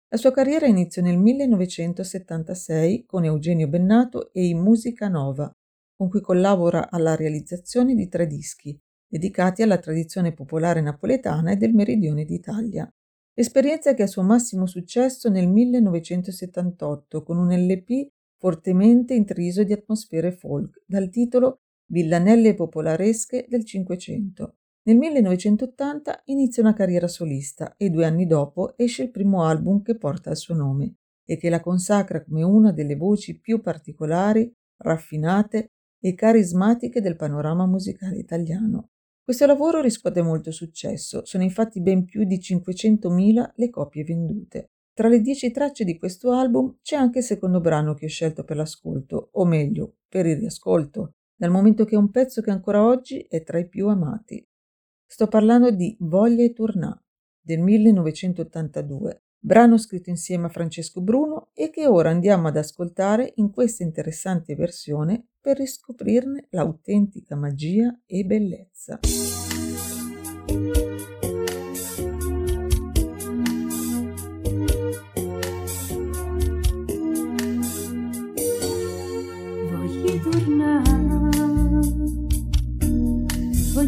[0.09, 5.51] La sua carriera iniziò nel 1976 con Eugenio Bennato e i Musica Nova,
[5.97, 8.79] con cui collabora alla realizzazione di tre dischi
[9.09, 12.87] dedicati alla tradizione popolare napoletana e del meridione d'Italia.
[13.33, 20.31] Esperienza che ha suo massimo successo nel 1978 con un LP fortemente intriso di atmosfere
[20.31, 24.57] folk dal titolo Villanelle popolaresche del Cinquecento.
[24.85, 29.99] Nel 1980 inizia una carriera solista e due anni dopo esce il primo album che
[29.99, 35.73] porta il suo nome e che la consacra come una delle voci più particolari, raffinate
[36.01, 38.89] e carismatiche del panorama musicale italiano.
[39.23, 44.71] Questo lavoro riscuote molto successo, sono infatti ben più di 500.000 le copie vendute.
[44.95, 48.45] Tra le dieci tracce di questo album c'è anche il secondo brano che ho scelto
[48.45, 51.13] per l'ascolto, o meglio, per il riascolto,
[51.43, 54.49] dal momento che è un pezzo che ancora oggi è tra i più amati.
[55.05, 56.97] Sto parlando di Voglia e Tournà
[57.41, 63.51] del 1982, brano scritto insieme a Francesco Bruno e che ora andiamo ad ascoltare in
[63.51, 69.01] questa interessante versione per riscoprirne l'autentica magia e bellezza.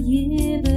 [0.04, 0.73] Voglio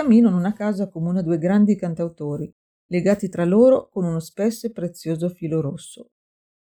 [0.00, 2.50] cammino non a caso accomuna due grandi cantautori,
[2.86, 6.12] legati tra loro con uno spesso e prezioso filo rosso.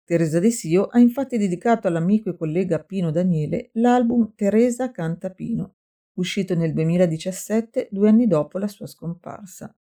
[0.03, 5.75] Teresa De Sio ha infatti dedicato all'amico e collega Pino Daniele l'album Teresa canta Pino,
[6.15, 9.73] uscito nel 2017, due anni dopo la sua scomparsa.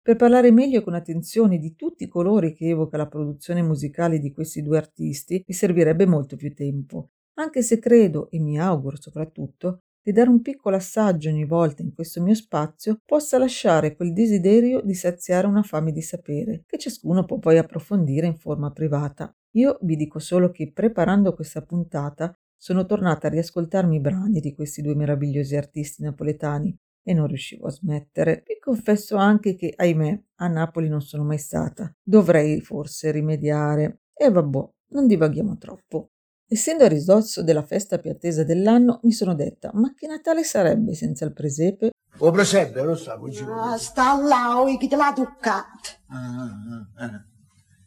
[0.00, 4.18] Per parlare meglio e con attenzione di tutti i colori che evoca la produzione musicale
[4.20, 8.96] di questi due artisti, mi servirebbe molto più tempo, anche se credo, e mi auguro
[8.98, 14.12] soprattutto, che dare un piccolo assaggio ogni volta in questo mio spazio possa lasciare quel
[14.12, 19.32] desiderio di saziare una fame di sapere, che ciascuno può poi approfondire in forma privata.
[19.52, 24.54] Io vi dico solo che preparando questa puntata sono tornata a riascoltarmi i brani di
[24.54, 28.42] questi due meravigliosi artisti napoletani e non riuscivo a smettere.
[28.46, 31.92] Vi confesso anche che, ahimè, a Napoli non sono mai stata.
[32.02, 34.02] Dovrei forse rimediare.
[34.14, 36.11] E vabbè, non divaghiamo troppo.
[36.52, 40.94] Essendo a ridosso della festa più attesa dell'anno, mi sono detta: ma che Natale sarebbe
[40.94, 41.92] senza il presepe?
[42.18, 45.88] O presepe, lo sta con Ah, sta là, oi, che te l'ha toccato.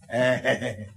[0.09, 0.87] Eh,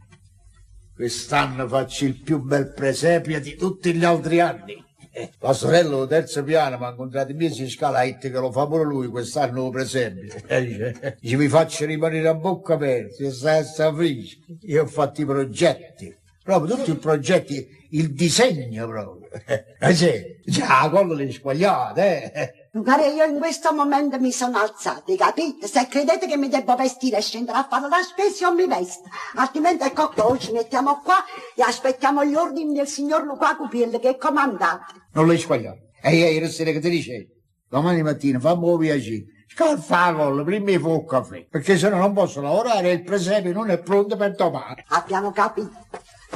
[0.94, 4.82] quest'anno faccio il più bel presepio di tutti gli altri anni.
[5.12, 8.30] Eh, La sorella del terzo piano mi ha incontrato in mese in scala e che
[8.30, 10.32] lo fa pure lui quest'anno lo presepio.
[10.46, 14.42] Eh, dice, dice, vi faccio rimanere a bocca aperta, se stai a.
[14.62, 16.16] Io ho fatto i progetti,
[16.48, 19.16] proprio tutti i progetti, il disegno proprio.
[19.80, 20.10] Eh sì,
[20.46, 22.52] già, quello le squagliate, eh.
[22.72, 25.66] Magari io in questo momento mi sono alzata, capite?
[25.66, 29.02] Se credete che mi devo vestire e scendere a fare la spesa, io mi vesto.
[29.36, 31.16] Altrimenti ecco qua, ci mettiamo qua
[31.54, 34.94] e aspettiamo gli ordini del signor Luca Cupiello che è comandante.
[35.12, 35.90] Non le squagliate.
[36.02, 37.28] E ieri sera che ti dicevo?
[37.68, 39.24] Domani mattina fammi un piacere.
[39.50, 43.02] Scalfa la colla, prima mi un caffè, perché se no non posso lavorare e il
[43.02, 44.82] presepe non è pronto per domani.
[44.88, 45.70] Abbiamo capito.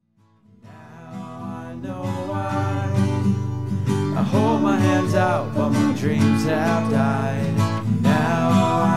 [4.32, 7.54] Hold my hands out, but my dreams have died.
[8.00, 8.48] Now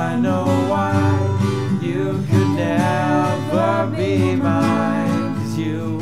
[0.08, 5.98] I know why you could never be mine, cause you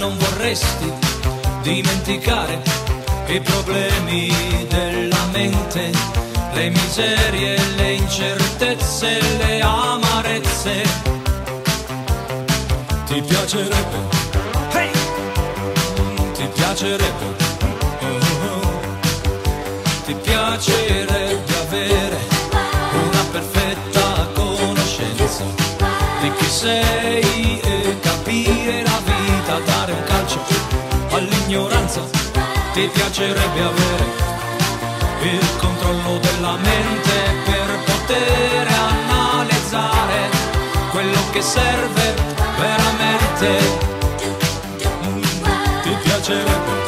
[0.00, 0.90] non vorresti
[1.60, 2.62] dimenticare
[3.26, 4.32] i problemi
[4.66, 5.90] della mente,
[6.54, 10.82] le miserie, le incertezze, le amarezze.
[13.08, 13.98] Ti piacerebbe,
[14.72, 14.90] hey!
[16.32, 17.26] ti piacerebbe.
[18.00, 18.70] oh, oh.
[20.06, 22.18] Ti piacerebbe avere
[22.90, 25.44] una perfetta conoscenza
[26.22, 27.49] di chi sei
[31.50, 32.02] all'ignoranza.
[32.72, 34.04] Ti piacerebbe avere
[35.22, 37.12] il controllo della mente
[37.44, 40.30] per poter analizzare
[40.92, 42.14] quello che serve
[42.56, 43.88] veramente.
[45.82, 46.79] Ti piacerebbe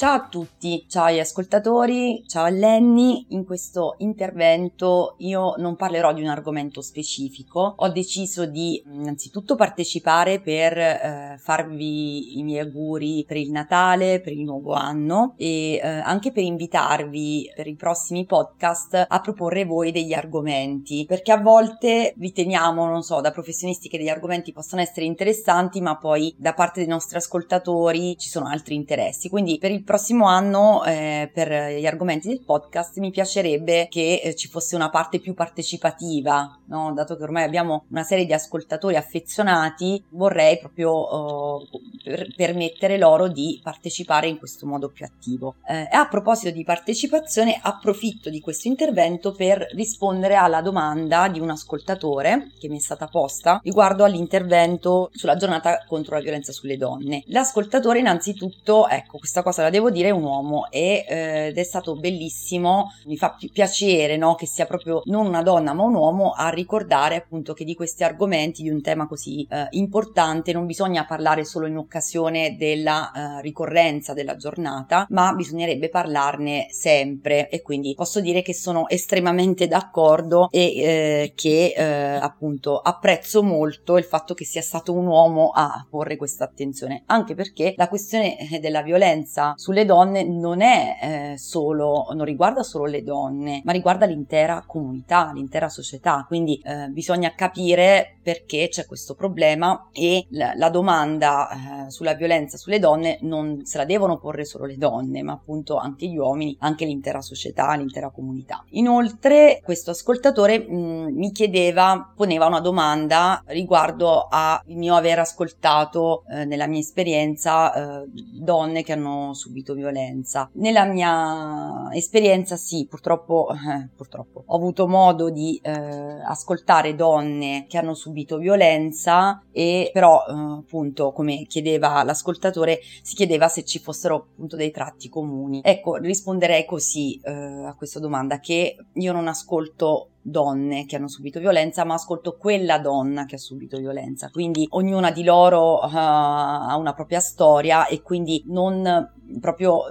[0.00, 3.26] Ciao a tutti, ciao agli ascoltatori, ciao a Lenny.
[3.32, 7.74] In questo intervento io non parlerò di un argomento specifico.
[7.76, 14.32] Ho deciso di innanzitutto partecipare per eh, farvi i miei auguri per il Natale, per
[14.32, 19.92] il nuovo anno e eh, anche per invitarvi per i prossimi podcast a proporre voi
[19.92, 25.04] degli argomenti, perché a volte riteniamo, non so, da professionisti che degli argomenti possono essere
[25.04, 29.28] interessanti, ma poi da parte dei nostri ascoltatori ci sono altri interessi.
[29.28, 34.36] Quindi per il prossimo anno eh, per gli argomenti del podcast mi piacerebbe che eh,
[34.36, 36.92] ci fosse una parte più partecipativa, no?
[36.94, 41.66] dato che ormai abbiamo una serie di ascoltatori affezionati, vorrei proprio eh,
[42.04, 45.56] per- permettere loro di partecipare in questo modo più attivo.
[45.66, 51.40] Eh, e a proposito di partecipazione, approfitto di questo intervento per rispondere alla domanda di
[51.40, 56.76] un ascoltatore che mi è stata posta riguardo all'intervento sulla giornata contro la violenza sulle
[56.76, 57.24] donne.
[57.26, 61.62] L'ascoltatore innanzitutto, ecco, questa cosa la devo dire, è un uomo e, eh, ed è
[61.62, 65.94] stato bellissimo, mi fa pi- piacere no, che sia proprio non una donna ma un
[65.94, 70.66] uomo a ricordare appunto che di questi argomenti, di un tema così eh, importante, non
[70.66, 77.48] bisogna parlare solo in occasione della eh, ricorrenza della giornata, ma bisognerebbe parlarne sempre.
[77.48, 83.96] E quindi posso dire che sono estremamente d'accordo e eh, che eh, appunto apprezzo molto
[83.96, 88.36] il fatto che sia stato un uomo a porre questa attenzione, anche perché la questione
[88.50, 93.70] eh, della violenza sulle donne non è eh, solo, non riguarda solo le donne, ma
[93.70, 100.52] riguarda l'intera comunità, l'intera società, quindi eh, bisogna capire perché c'è questo problema e la,
[100.56, 105.22] la domanda eh, sulla violenza sulle donne non se la devono porre solo le donne,
[105.22, 108.64] ma appunto anche gli uomini, anche l'intera società, l'intera comunità.
[108.70, 116.44] Inoltre questo ascoltatore mh, mi chiedeva, poneva una domanda riguardo al mio aver ascoltato eh,
[116.44, 120.50] nella mia esperienza eh, donne che hanno subito violenza.
[120.54, 127.78] Nella mia esperienza sì, purtroppo, eh, purtroppo ho avuto modo di eh, ascoltare donne che
[127.78, 134.28] hanno subito violenza e però eh, appunto come chiedeva l'ascoltatore si chiedeva se ci fossero
[134.32, 135.60] appunto dei tratti comuni.
[135.62, 141.38] Ecco, risponderei così eh, a questa domanda che io non ascolto donne che hanno subito
[141.40, 144.30] violenza, ma ascolto quella donna che ha subito violenza.
[144.30, 149.84] Quindi ognuna di loro uh, ha una propria storia e quindi non proprio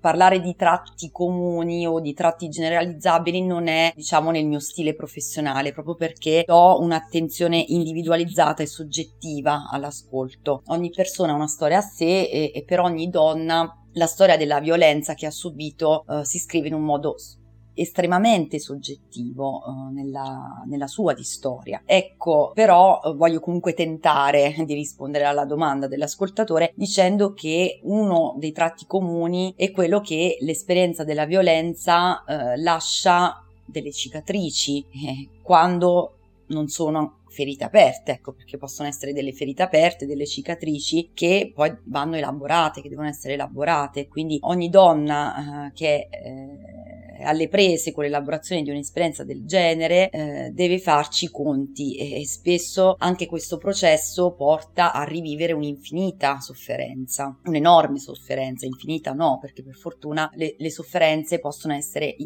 [0.00, 5.72] parlare di tratti comuni o di tratti generalizzabili non è, diciamo, nel mio stile professionale,
[5.72, 10.62] proprio perché do un'attenzione individualizzata e soggettiva all'ascolto.
[10.68, 14.60] Ogni persona ha una storia a sé e, e per ogni donna la storia della
[14.60, 17.16] violenza che ha subito uh, si scrive in un modo
[17.74, 21.82] estremamente soggettivo eh, nella, nella, sua di storia.
[21.84, 28.52] Ecco, però eh, voglio comunque tentare di rispondere alla domanda dell'ascoltatore dicendo che uno dei
[28.52, 36.14] tratti comuni è quello che l'esperienza della violenza eh, lascia delle cicatrici eh, quando
[36.50, 41.74] non sono ferite aperte, ecco perché possono essere delle ferite aperte, delle cicatrici che poi
[41.84, 46.58] vanno elaborate, che devono essere elaborate, quindi ogni donna eh, che eh,
[47.22, 52.26] alle prese con l'elaborazione di un'esperienza del genere eh, deve farci i conti e, e,
[52.26, 59.74] spesso anche questo processo porta a rivivere un'infinita sofferenza, un'enorme sofferenza, infinita no, perché per
[59.74, 62.16] fortuna le, le sofferenze possono essere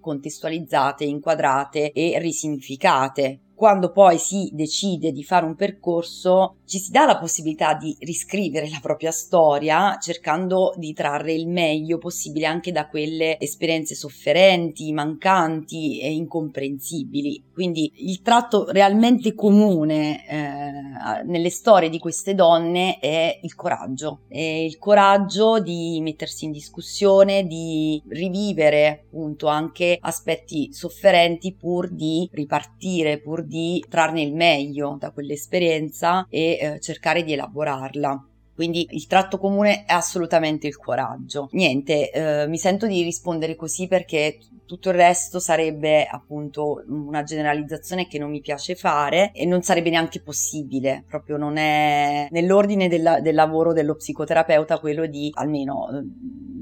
[0.00, 7.04] contestualizzate, inquadrate e risignificate quando poi si decide di fare un percorso, ci si dà
[7.06, 12.88] la possibilità di riscrivere la propria storia cercando di trarre il meglio possibile anche da
[12.88, 17.44] quelle esperienze sofferenti, mancanti e incomprensibili.
[17.52, 24.38] Quindi il tratto realmente comune eh, nelle storie di queste donne è il coraggio, è
[24.38, 33.20] il coraggio di mettersi in discussione, di rivivere appunto anche aspetti sofferenti pur di ripartire,
[33.20, 38.26] pur di trarne il meglio da quell'esperienza e eh, cercare di elaborarla.
[38.54, 41.48] Quindi il tratto comune è assolutamente il coraggio.
[41.52, 48.06] Niente, eh, mi sento di rispondere così perché tutto il resto sarebbe appunto una generalizzazione
[48.06, 53.20] che non mi piace fare e non sarebbe neanche possibile, proprio non è nell'ordine della,
[53.20, 55.88] del lavoro dello psicoterapeuta quello di almeno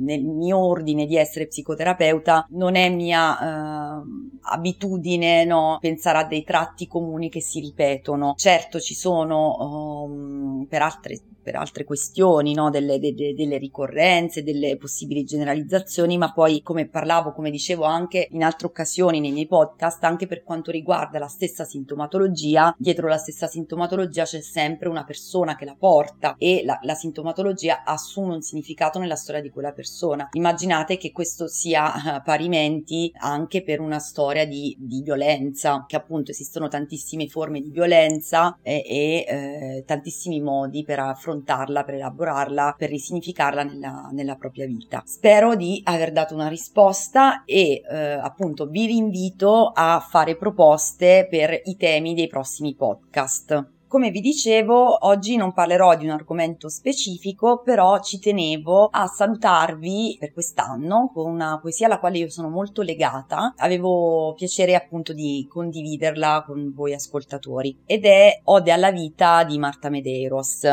[0.03, 4.03] nel mio ordine di essere psicoterapeuta non è mia eh,
[4.43, 8.35] abitudine no, pensare a dei tratti comuni che si ripetono.
[8.37, 12.71] Certo ci sono um, per altre per altre questioni, no?
[12.71, 18.43] delle, de, delle, ricorrenze, delle possibili generalizzazioni, ma poi come parlavo, come dicevo anche in
[18.43, 23.47] altre occasioni nei miei podcast, anche per quanto riguarda la stessa sintomatologia, dietro la stessa
[23.47, 28.99] sintomatologia c'è sempre una persona che la porta e la, la sintomatologia assume un significato
[28.99, 30.29] nella storia di quella persona.
[30.33, 36.31] Immaginate che questo sia uh, parimenti anche per una storia di, di, violenza, che appunto
[36.31, 42.75] esistono tantissime forme di violenza e, e eh, tantissimi modi per affrontare affrontarla, per elaborarla,
[42.77, 45.03] per risignificarla nella, nella propria vita.
[45.05, 51.61] Spero di aver dato una risposta e eh, appunto vi rinvito a fare proposte per
[51.65, 53.71] i temi dei prossimi podcast.
[53.93, 60.17] Come vi dicevo, oggi non parlerò di un argomento specifico, però ci tenevo a salutarvi
[60.19, 63.53] per quest'anno con una poesia alla quale io sono molto legata.
[63.59, 69.91] Avevo piacere appunto di condividerla con voi ascoltatori ed è Ode alla vita di Marta
[69.91, 70.67] Medeiros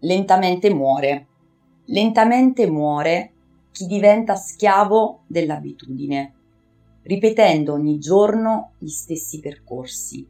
[0.00, 1.26] lentamente muore.
[1.86, 3.32] Lentamente muore
[3.70, 6.34] chi diventa schiavo dell'abitudine,
[7.02, 10.26] ripetendo ogni giorno gli stessi percorsi.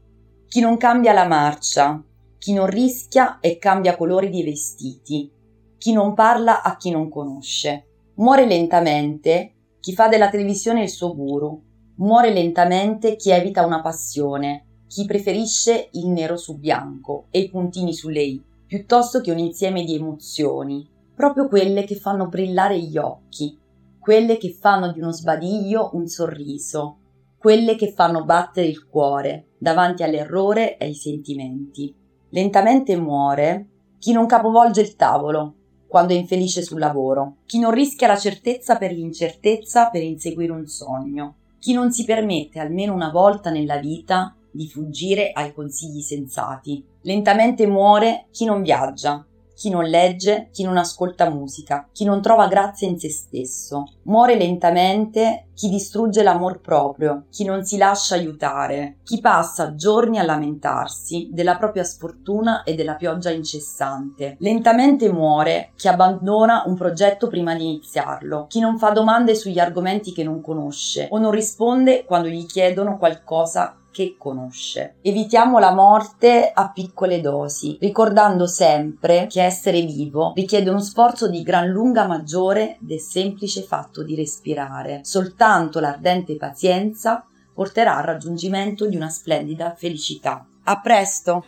[0.48, 2.02] Chi non cambia la marcia,
[2.38, 5.30] chi non rischia e cambia colori di vestiti,
[5.78, 7.86] chi non parla a chi non conosce.
[8.16, 11.62] Muore lentamente chi fa della televisione il suo guru,
[11.96, 17.94] muore lentamente chi evita una passione, chi preferisce il nero su bianco e i puntini
[17.94, 23.58] sulle i piuttosto che un insieme di emozioni, proprio quelle che fanno brillare gli occhi,
[23.98, 26.98] quelle che fanno di uno sbadiglio un sorriso,
[27.38, 31.94] quelle che fanno battere il cuore davanti all'errore e ai sentimenti.
[32.30, 35.54] Lentamente muore chi non capovolge il tavolo
[35.86, 40.66] quando è infelice sul lavoro, chi non rischia la certezza per l'incertezza per inseguire un
[40.66, 46.84] sogno, chi non si permette almeno una volta nella vita di fuggire ai consigli sensati.
[47.02, 49.24] Lentamente muore chi non viaggia,
[49.56, 53.84] chi non legge, chi non ascolta musica, chi non trova grazia in se stesso.
[54.02, 60.24] Muore lentamente chi distrugge l'amor proprio, chi non si lascia aiutare, chi passa giorni a
[60.24, 64.36] lamentarsi della propria sfortuna e della pioggia incessante.
[64.40, 70.12] Lentamente muore chi abbandona un progetto prima di iniziarlo, chi non fa domande sugli argomenti
[70.12, 74.96] che non conosce o non risponde quando gli chiedono qualcosa che conosce.
[75.00, 81.42] Evitiamo la morte a piccole dosi, ricordando sempre che essere vivo richiede uno sforzo di
[81.42, 85.00] gran lunga maggiore del semplice fatto di respirare.
[85.02, 87.24] Soltanto l'ardente pazienza
[87.54, 90.46] porterà al raggiungimento di una splendida felicità.
[90.64, 91.44] A presto!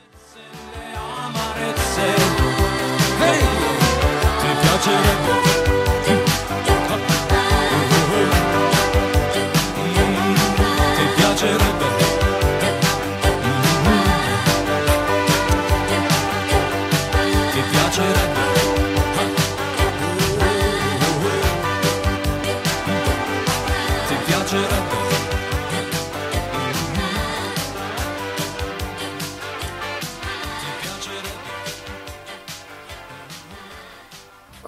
[3.21, 3.59] Hey,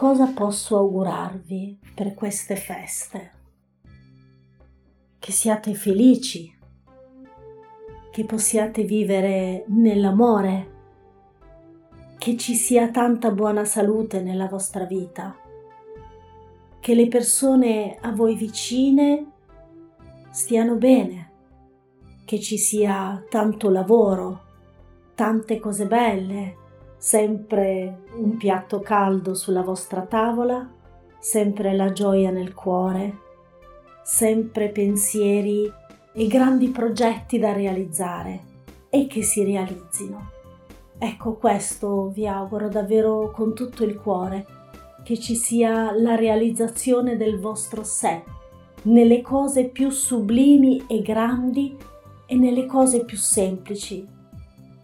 [0.00, 3.32] cosa posso augurarvi per queste feste?
[5.18, 6.50] Che siate felici,
[8.10, 10.70] che possiate vivere nell'amore,
[12.16, 15.36] che ci sia tanta buona salute nella vostra vita,
[16.80, 19.32] che le persone a voi vicine
[20.30, 21.30] stiano bene,
[22.24, 24.44] che ci sia tanto lavoro,
[25.14, 26.56] tante cose belle,
[27.00, 30.68] sempre un piatto caldo sulla vostra tavola,
[31.18, 33.20] sempre la gioia nel cuore,
[34.02, 35.72] sempre pensieri
[36.12, 38.40] e grandi progetti da realizzare
[38.90, 40.30] e che si realizzino.
[40.98, 44.44] Ecco questo vi auguro davvero con tutto il cuore,
[45.02, 48.22] che ci sia la realizzazione del vostro sé,
[48.82, 51.74] nelle cose più sublimi e grandi
[52.26, 54.06] e nelle cose più semplici,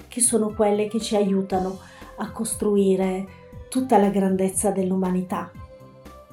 [0.08, 1.78] che sono quelle che ci aiutano
[2.16, 3.26] a costruire
[3.68, 5.50] tutta la grandezza dell'umanità.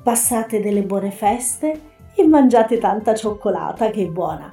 [0.01, 1.79] Passate delle buone feste
[2.15, 4.51] e mangiate tanta cioccolata che è buona.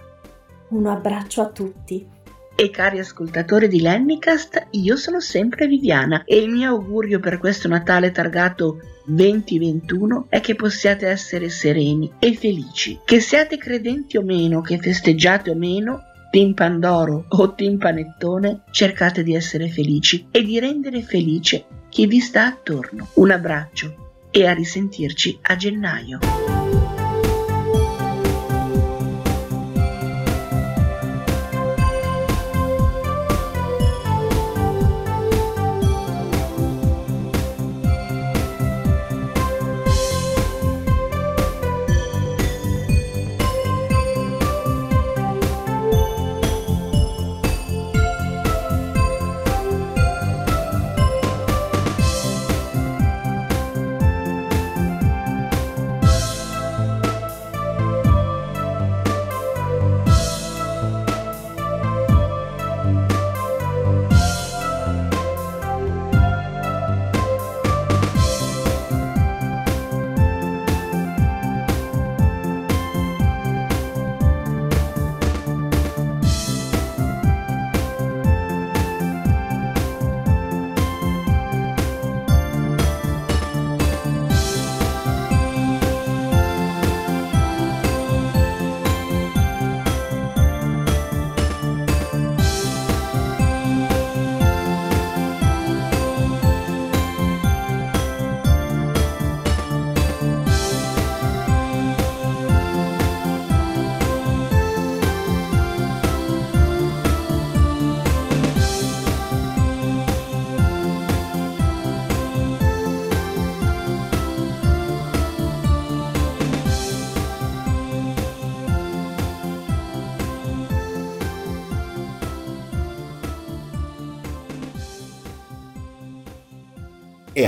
[0.69, 2.19] Un abbraccio a tutti.
[2.55, 7.69] E cari ascoltatori di Lennicast, io sono sempre Viviana e il mio augurio per questo
[7.69, 13.01] Natale targato 2021 è che possiate essere sereni e felici.
[13.05, 19.25] Che siate credenti o meno, che festeggiate o meno, Team Pandoro o Team Panettone, cercate
[19.25, 23.09] di essere felici e di rendere felice chi vi sta attorno.
[23.15, 26.40] Un abbraccio e a risentirci a gennaio.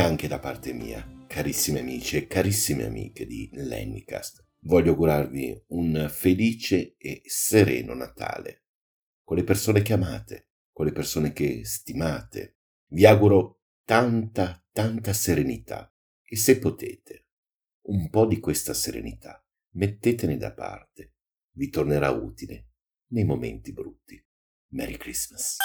[0.03, 6.97] Anche da parte mia, carissimi amici e carissime amiche di Lennicast, voglio augurarvi un felice
[6.99, 8.65] e sereno Natale
[9.23, 12.59] con le persone che amate, con le persone che stimate.
[12.89, 17.29] Vi auguro tanta, tanta serenità e se potete,
[17.87, 19.43] un po' di questa serenità
[19.75, 21.15] mettetene da parte,
[21.53, 22.71] vi tornerà utile
[23.13, 24.23] nei momenti brutti.
[24.69, 25.57] Merry Christmas.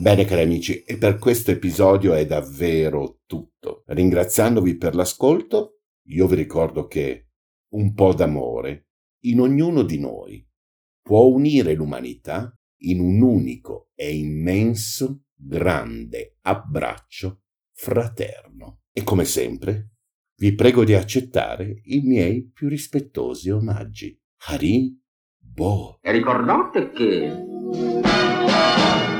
[0.00, 3.82] Bene cari amici, e per questo episodio è davvero tutto.
[3.86, 5.80] Ringraziandovi per l'ascolto,
[6.10, 7.30] io vi ricordo che
[7.72, 8.90] un po' d'amore
[9.24, 10.46] in ognuno di noi
[11.02, 17.42] può unire l'umanità in un unico e immenso, grande abbraccio
[17.72, 18.82] fraterno.
[18.92, 19.94] E come sempre,
[20.36, 24.16] vi prego di accettare i miei più rispettosi omaggi.
[24.46, 24.96] Hari
[25.36, 25.98] Bo.
[26.00, 27.46] E ricordate che